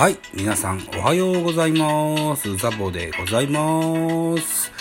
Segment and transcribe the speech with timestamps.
[0.00, 2.56] はい、皆さんおはようございます。
[2.56, 4.72] ザボでございます。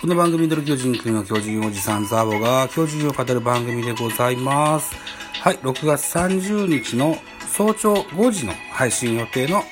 [0.00, 4.94] この番組ドル巨人くんの巨人おじさんザボが巨人を語る番組でございます。
[5.40, 7.16] はい、6月30日の
[7.48, 9.64] 早朝5時の配信予定の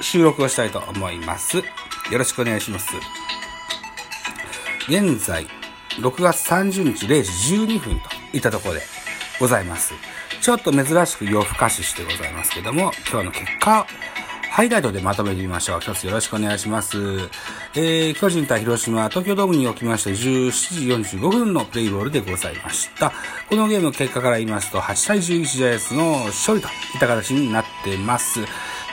[0.00, 1.58] 収録をしたいと思います。
[1.58, 1.64] よ
[2.12, 2.94] ろしくお願いします。
[4.88, 5.46] 現在、
[6.00, 8.80] 6月30日0時12分といったところで
[9.38, 9.92] ございます。
[10.42, 13.86] ちょっと珍しく夜更かししてございますけども、今日の結果、
[14.50, 15.80] ハイライトでまとめてみましょう。
[15.80, 16.98] 一つよろしくお願いします。
[17.76, 23.12] えー、巨人対広島、東京ドームにおきまして17時45分のプレイボールでございました。
[23.48, 28.40] このゲームの結果から言いますと、8対11ジャイアンツの勝利といった形になってます。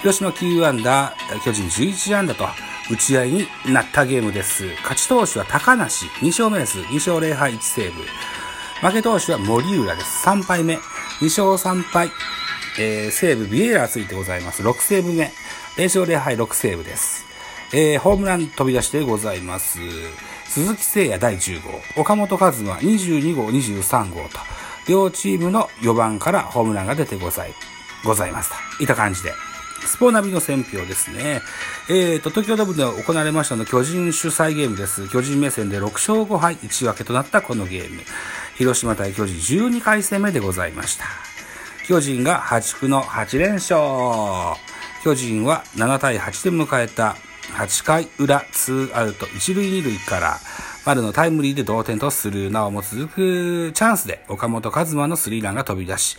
[0.01, 2.45] 広島9安打、巨人11安打と、
[2.91, 4.67] 打ち合いになったゲームです。
[4.83, 6.77] 勝ち投手は高梨、2勝目です。
[6.77, 8.03] 2勝0敗1セーブ。
[8.87, 10.27] 負け投手は森浦です。
[10.27, 10.77] 3敗目。
[11.19, 12.11] 2勝3敗。
[12.79, 14.63] えー、西武ビエラついてございます。
[14.63, 15.31] 6セーブ目。
[15.75, 17.25] 0勝0敗6セーブです。
[17.73, 19.79] えー、ホームラン飛び出しでございます。
[20.45, 22.01] 鈴木誠也第10号。
[22.01, 24.39] 岡本和真22号、23号と、
[24.87, 27.53] 両チームの4番からホームランが出てござい、
[28.05, 28.83] ございますと。
[28.83, 29.33] いった感じで。
[29.85, 31.41] スポーナビの選票ですね。
[31.89, 35.07] えーと、東京ドームで行われましたの巨人主催ゲームです。
[35.09, 38.01] 巨人目線で6勝5敗1分けとなったこのゲーム。
[38.59, 41.05] 広島対巨人12回戦目でございました。
[41.87, 43.79] 巨人が破竹の8連勝。
[45.01, 47.15] 巨人は7対8で迎えた
[47.53, 50.37] 8回裏2アウト1塁2塁から
[50.85, 56.17] 丸のタイムリーで同点とするなおも続くチャンスで岡本和真のスリーランが飛び出し、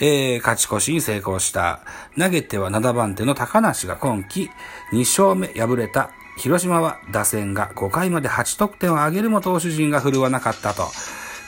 [0.00, 1.82] えー、勝ち越しに成功した。
[2.18, 4.50] 投げては7番手の高梨が今季
[4.92, 10.88] 2勝目敗れた広島は打線が5回まで8得点を挙げるも投手陣が振るわなかったと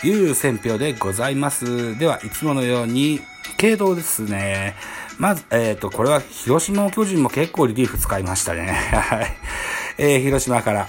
[0.06, 1.98] いう選票でございます。
[1.98, 3.20] では、いつものように、
[3.56, 4.76] 系統ですね。
[5.18, 8.72] まず、えっ、ー、と、これは広島巨人も結構リリーフ使いましたね。
[8.92, 9.36] はい。
[9.98, 10.88] えー、広島から。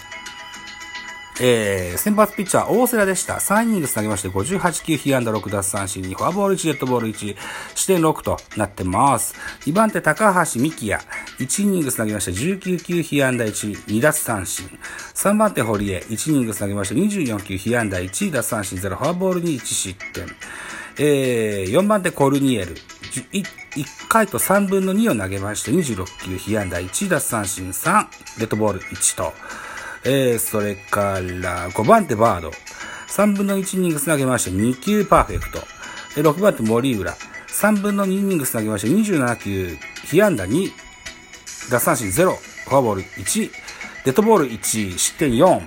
[1.42, 3.36] えー、先発ピッチャー、大瀬良でした。
[3.36, 7.36] 3イニングス投げまして、58球、被安打6奪三振に、フォアボール1、デッドボール1、
[7.76, 9.36] 視点6となってます。
[9.62, 11.02] 2番手、高橋幹也。
[11.40, 14.70] 1イニングス投げまして、19球、被安打1、2奪三振。
[15.16, 16.00] 3番手、堀江。
[16.00, 20.28] 1イニングス投げまして、24球、被安打1、奪三振0、フォアボールに1失点。
[20.98, 22.76] えー、4番手、コルニエル。
[23.32, 23.46] 1,
[24.10, 28.08] 回と3分の2を投げまして、26球、被安打1、奪三振3、
[28.40, 29.34] デッドボール1と。
[30.04, 32.52] えー、それから、5番手バード。
[33.10, 35.60] 3分の1イニングス投げまして、2球パーフェクト。
[36.16, 37.16] 6番手森浦。
[37.48, 40.72] 3分の2イニングス投げまして、27球、被安打2、
[41.70, 43.52] 奪三振0、フォアボール1、
[44.06, 45.62] デッドボール1、失点4。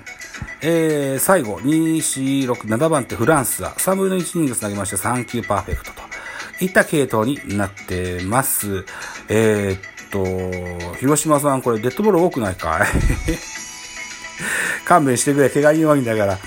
[0.63, 6.03] えー、最後、2、4、6、7番手フランスは、3分の1イニングス投げまして、3球パーフェクトと。
[6.65, 8.85] いった系統になってます。
[9.29, 13.52] えー、っと、広島さん、これデッドボール多くないかい？
[14.93, 16.39] 勘弁してくれ、怪我人多いんだから。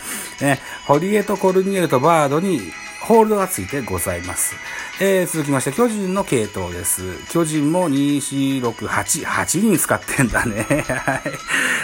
[0.42, 2.62] ね、堀江とコルニエルとバードに
[3.02, 4.56] ホールドがついてございます。
[5.02, 7.02] えー、続きまして、巨人の系統です。
[7.30, 10.64] 巨人も2、4、6、8、8人使ってんだね。
[10.64, 11.22] はい。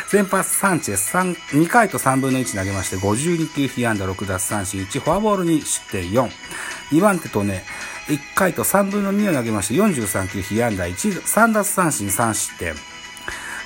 [0.07, 6.29] 先発サンチェス3、2回と3分の1投げまして、52球被安打6奪三振1、フォアボールに失点4。
[6.91, 7.63] 2番手とね、
[8.07, 12.75] 1回と3分の2を投げまして、43球被安打1、3奪三振3失点。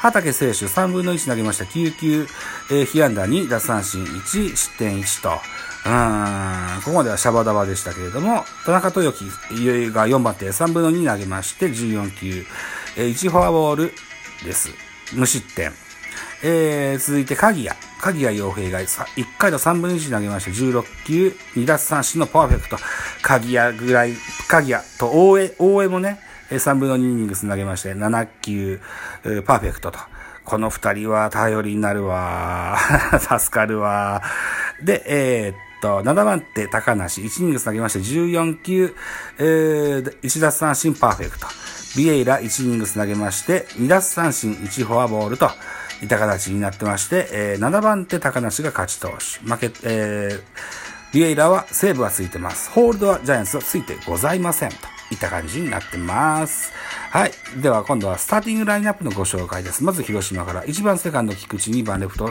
[0.05, 2.27] 畑選手3分の1投げました9球、
[2.69, 5.29] えー、被安打2、奪三振1、失点1と。
[5.29, 9.25] うーん、ここまではシャバダバでしたけれども、田中豊樹
[9.91, 12.45] が4番手3分の2投げまして14球、
[12.97, 13.93] えー、1フォアボール
[14.43, 14.69] です。
[15.13, 15.71] 無失点。
[16.43, 17.75] えー、続いて鍵谷。
[17.99, 19.07] 鍵谷洋平が1
[19.39, 22.77] 回と3分の1投げまして16球、2奪三振のパーフェクト。
[23.23, 24.13] 鍵谷ぐらい、
[24.47, 26.19] 鍵谷と大江、大江もね、
[26.49, 28.79] 3分の2イニングス投げまして、7球、
[29.45, 29.99] パーフェクトと。
[30.43, 32.77] この2人は頼りになるわ。
[33.19, 34.21] 助かるわ。
[34.83, 38.95] で、えー、っと、7番手、高梨、1イニングス投げまして、14球、
[39.39, 41.47] えー、1奪三振パーフェクト。
[41.97, 45.49] ビエイラ、1イニングス投げまして、2奪三振、1フォアボールと、
[46.03, 49.49] いた形になってまして、えー、7番手、高梨が勝ち投手。
[49.49, 50.41] 負け、えー、
[51.13, 52.69] ビエイラはセーブはついてます。
[52.69, 54.69] ホールドはジャイアンツはついてございません。
[54.69, 56.71] といった感じになってます。
[57.11, 57.31] はい。
[57.61, 59.83] では今度はスターティングラインナップのご紹介です。
[59.83, 62.29] まず広島から1番セカンド菊池、2番レフト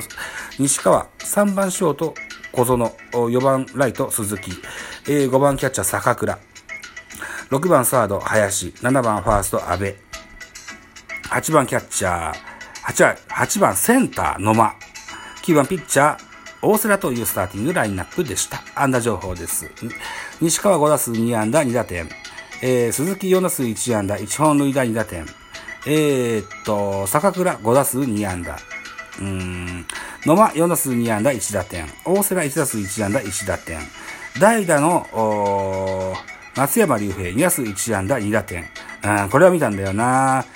[0.59, 2.15] 西川、3番ショート
[2.53, 4.51] 小園、4番ライト鈴木、
[5.05, 6.39] 5番キャッチャー坂倉、
[7.51, 9.97] 6番サード林、7番ファースト阿部、
[11.31, 12.35] 8番キャッチャー、
[12.85, 14.75] 8, 8番センター野間、
[15.45, 18.63] 9番ピッチャー大瀬良というスターティングラインナップでした。
[18.75, 19.71] 安打情報です。
[20.41, 22.09] 西川5打数2安打2打点。
[22.67, 25.27] えー、鈴木4打数1安打1本塁打2打点。
[25.87, 28.55] えー、っと、坂倉5打数2安打。
[28.55, 29.87] うーん、
[30.25, 31.87] 野間4打数2安打1打点。
[32.07, 33.81] 大瀬良1打数1安打1打点。
[34.41, 36.15] 代打の、お
[36.57, 38.65] 松山竜平2打数1安打2打点。
[39.03, 40.47] うん、これは見たんだよな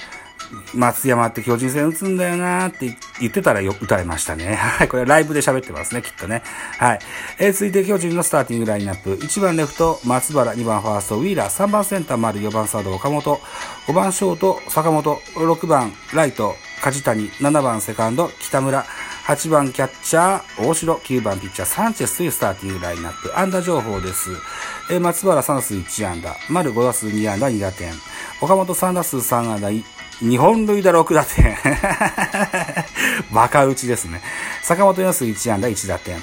[0.75, 4.55] 松山って巨人戦打つんだよなーって言ってたらよ、打たれましたね。
[4.57, 4.89] はい。
[4.89, 6.43] これライブで喋ってますね、きっとね。
[6.79, 6.99] はい。
[7.39, 9.15] えー、続いて巨人のスターティングラインナップ。
[9.15, 13.41] 1番レフト、松原、2番ファースト、ウィーラー、3番センター丸、4番サード、岡本、
[13.87, 18.85] 5番ショート、坂本、6番ライト、梶谷、7番セカンド、北村、
[19.27, 23.39] 8番キャッチャー、大城、9番ピッチャー、サンチェスというスターティングラインナップ。
[23.39, 24.31] 安打情報です。
[24.91, 27.93] えー、松原3打数1安打、丸5打数2安打2打点、
[28.41, 29.69] 岡本3打数3安打、
[30.23, 31.57] 2本塁打6打点。
[33.33, 34.21] バカ打ちですね。
[34.63, 36.21] 坂本4打数1安打1打点。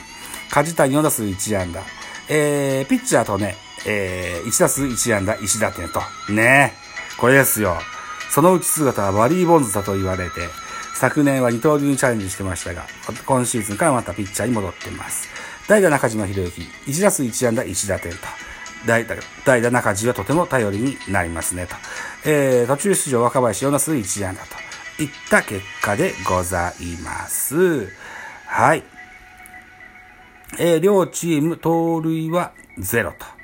[0.49, 1.81] 梶谷4打数1安打。
[2.27, 3.55] えー、ピッチャーとね、
[3.85, 6.01] えー、1打数1安打1打点と。
[6.29, 6.73] ね
[7.17, 7.77] これですよ。
[8.29, 10.41] そのうち姿はバリー・ボンズだと言われて、
[10.95, 12.85] 昨年は二刀流にチャレンジしてましたが、
[13.25, 15.29] 今シーズンからまたピッチャーに戻っています。
[15.67, 18.17] 代打中島博之、1打数1安打1打点と。
[18.85, 19.15] 代打、
[19.45, 21.75] 代打中地はとても頼りになりますねと。
[22.25, 27.91] えー、途中出場若林4打数1安打といった結果でございます。
[28.45, 28.83] はい。
[30.59, 33.35] えー、両チーム盗塁は0と。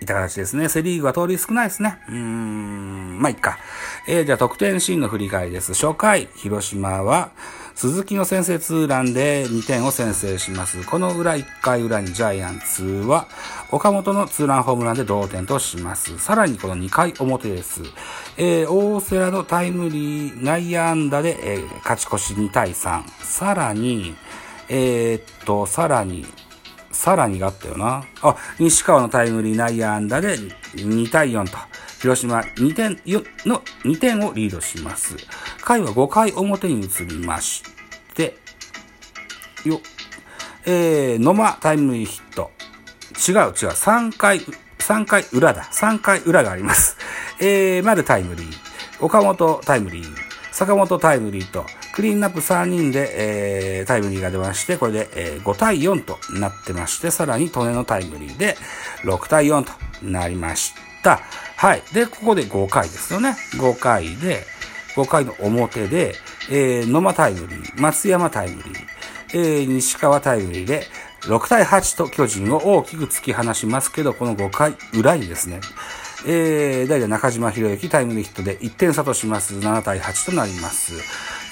[0.00, 0.68] いった形ですね。
[0.68, 1.98] セリーグは盗塁少ないですね。
[2.08, 3.58] うーん、まあ、いっか。
[4.06, 5.72] えー、じゃあ得点シーンの振り返りです。
[5.74, 7.30] 初回、広島は、
[7.76, 10.82] 鈴木の先制ツーランで2点を先制します。
[10.86, 13.28] この裏1回裏にジャイアンツは、
[13.70, 16.18] 岡本のツーランホームランで同点とします。
[16.18, 17.82] さらにこの2回表です。
[18.38, 23.02] えー、大瀬良のタイムリー内野安打で、えー、勝ち越し2対3。
[23.22, 24.16] さらに、
[24.70, 26.24] えー、っと、さらに、
[26.90, 28.04] さらにがあったよな。
[28.22, 30.38] あ、西川のタイムリー内野安打で
[30.76, 31.58] 2対4と。
[32.00, 32.98] 広島2点
[33.44, 35.16] の2点をリードします。
[35.66, 37.64] 回は5回表に移りまし
[38.14, 38.36] て、
[39.64, 39.80] よ、
[40.64, 42.52] えー、野間タイムリーヒット。
[43.28, 44.38] 違う違う、3回、
[44.78, 45.64] 3回裏だ。
[45.64, 46.96] 3回裏があります。
[47.40, 48.54] えー、丸タイムリー、
[49.00, 50.16] 岡本タイムリー、
[50.52, 58.56] 坂本タイムリーと、クリーンナップ3人で、えー、タイムリーが出まして、これで、えー、5対4となってまして、さらに利根のタイムリーで
[59.02, 61.22] 6対4となりました。
[61.56, 61.82] はい。
[61.92, 63.36] で、ここで5回ですよね。
[63.54, 64.46] 5回で、
[64.96, 66.14] 5回の表で、
[66.50, 68.74] えー、野間タイムリー、松山タイムリー、
[69.34, 70.84] えー、西川タイムリーで、
[71.22, 75.60] 6対8と巨人を大きく突き放しますけど、この5回裏にですね、
[76.26, 79.54] えー、代打中島博之タイムリーヒットで1点差とします。
[79.54, 80.94] 7対8となります。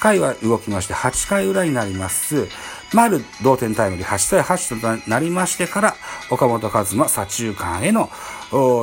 [0.05, 2.47] 回は動きまして、8回裏になります。
[2.95, 5.97] 丸同点タイムリー8対8となりましてから、
[6.31, 8.09] 岡本和真左中間への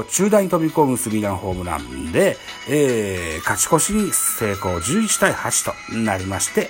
[0.09, 2.37] 中段に飛び込むスリーランホームランで、
[2.69, 6.69] えー、勝ち越しに成功11対8となりまして、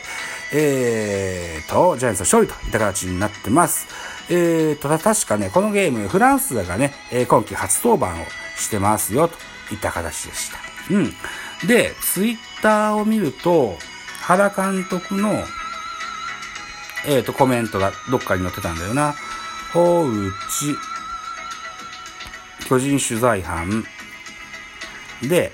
[0.53, 3.87] えー、と、ジャイアンツ勝利といった形になってます。
[4.29, 6.93] えー、と、確かね、このゲーム、フランスがね、
[7.27, 10.59] 今季初登板をしてますよ、といった形でした。
[10.93, 11.13] うん。
[11.67, 13.77] で、ツイッターを見ると、
[14.21, 15.43] 原監督の、
[17.05, 19.15] えっ、ー、と、コメントがどっかに載ってたんだよな。
[19.73, 20.31] 大内、
[22.67, 23.83] 巨人取材班
[25.21, 25.51] で、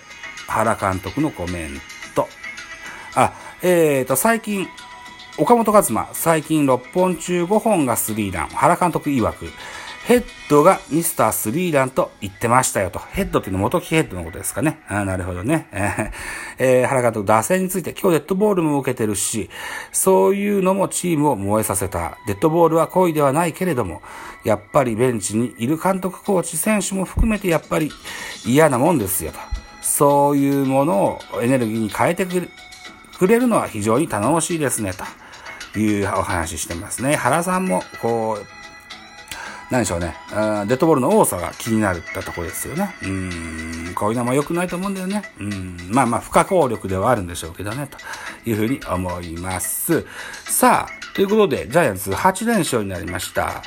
[0.48, 1.82] 原監督のコメン
[2.16, 2.28] ト。
[3.16, 4.68] あ、えっ、ー、と、最近、
[5.38, 8.48] 岡本和真、最近6本中5本がスリーラン。
[8.50, 9.46] 原監督曰く、
[10.08, 13.00] ヘッドがミスタースリーランと言ってましたよと。
[13.12, 14.80] ヘッドっていうのは元木ヘッドのことですかね。
[14.88, 15.68] あなるほどね。
[16.60, 19.50] えー、原監督、打線について今日デッドボールも受けてるし、
[19.92, 22.18] そういうのもチームを燃えさせた。
[22.26, 24.02] デッドボールは故意ではないけれども、
[24.46, 27.92] やっぱりベンチにいる監督、コーチ、選手も含めてやっぱり
[28.46, 29.40] 嫌なもんですよと。
[29.82, 34.94] そういうものをエネルギーに変えてくれるのは非常に頼もしいですね、
[35.74, 37.18] というお話してますね。
[37.18, 38.57] 原さんも、こう、
[39.70, 42.96] 何でしょうね、デッドボールの多さが気になるったとこですよね。
[43.04, 45.24] うん、こういうのも良くないと思うんだよね。
[45.40, 47.98] うん、まあまあ不可抗力ではあるんでしょうけどね、と
[48.50, 50.06] いうふうに思います。
[50.46, 53.62] さあ、ということで、ジャイアンツ8連勝になりました。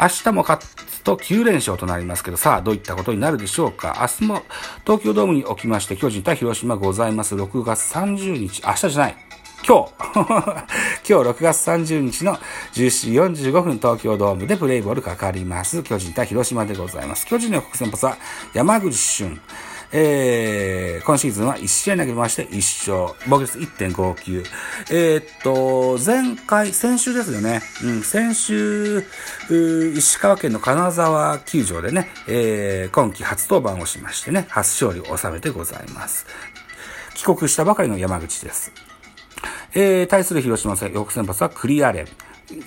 [0.00, 3.98] 明日も勝つと9連勝となりますけど、さあ、どういったことになるでしょうか。
[4.00, 4.42] 明日も
[4.84, 7.36] 東京ドームにおきまして、巨人対広島ございます。
[7.36, 9.16] 6月30日、明日じゃない。
[9.66, 9.92] 今日、
[11.08, 12.36] 今日6月30日の
[12.74, 15.82] 17時45分東京ドームでプレイボールかかります。
[15.82, 17.26] 巨人対広島でございます。
[17.26, 18.18] 巨人の国先発は
[18.52, 19.40] 山口俊。
[19.96, 24.44] えー、今シーズンは1試合投げまして1勝、防御率1.59。
[24.90, 27.62] えー、っと、前回、先週ですよね。
[27.84, 29.04] うん、先週、
[29.96, 36.26] 石川県の金沢球場でね、えー、今季初登板をしましてね、初勝利を収めてございます。
[37.14, 38.93] 帰国したばかりの山口です。
[39.74, 42.06] えー、対する広島戦、翌先発はクリアレン。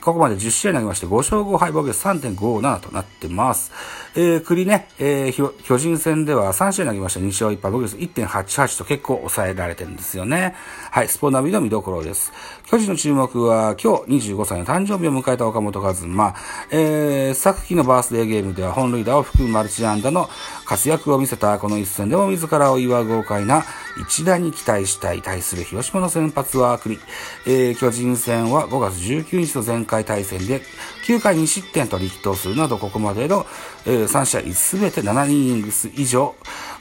[0.02, 3.72] ここまで10試合投げまして、5勝5敗防御3.57となってます。
[4.16, 10.56] えー、栗ね、えー、巨人戦では3試合投げました2勝1敗防御率1.88と結構抑えられてるんですよね。
[10.90, 12.34] はい、スポナビの見どころです。
[12.66, 16.36] 巨人の注目は今日25歳の誕生日を迎えた岡本和真。
[16.72, 20.28] えー、昨季のバースデーゲームでは本塁打を含むマルチアンダの
[20.68, 23.64] 活躍を見せたこの一戦でも自らを祝う豪快な
[24.02, 27.00] 一打に期待したい対する広島の先発は栗。
[27.46, 30.62] えー、巨人戦は5月19日の前回対戦で
[31.06, 33.46] 9回2失点と力投するなどここまでの、
[33.86, 36.36] えー、3試合すべて7イニングス以上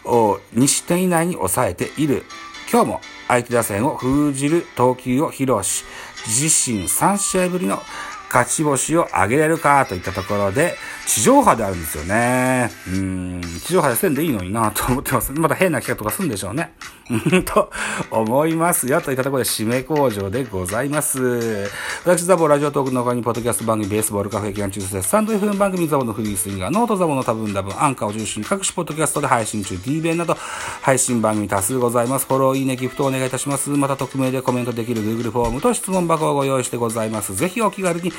[0.05, 2.25] を2失点以内に抑えている。
[2.71, 5.85] 今日も相手打線を封じる投球を披露し、
[6.27, 7.81] 自身3試合ぶりの
[8.29, 10.75] 勝ち星を挙げれるかといったところで、
[11.07, 12.71] 地上波であるんですよね。
[12.89, 15.33] うん、地上波でせんでいいのになと思ってます。
[15.33, 16.73] また変な企画とかすんでしょうね。
[17.11, 17.71] うん と、
[18.11, 19.01] 思いますよ。
[19.01, 21.71] といったところで締め口上でございます。
[22.05, 25.03] 私、ザボラジオトークの他に、ポッドキャスト番組、ベースボールカフェ期間中です。
[25.03, 30.37] スタンド FM 番組ザボのフリースインガー、ノートザボの多分多分、アンカーを中心に各種ポッドキャストで配信中、D 弁など、
[30.83, 32.27] 配信番組多数ございます。
[32.27, 33.71] フォロー、いいね、ギフトをお願いいたします。
[33.71, 37.37] また、匿名でコメントできる Google フォームと質問箱をご用意してございます。
[37.37, 38.13] ぜひお気軽に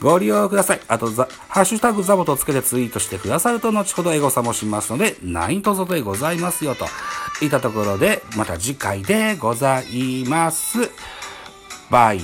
[0.00, 0.80] ご利用ください。
[0.88, 1.06] あと、
[1.48, 6.86] ハッシュタグザボとつけてツイートしてくださると、後ほどエゴサもしますので、何卒でございますよ、と
[7.44, 10.90] いったところで、また次回でございます。
[11.88, 12.20] バイ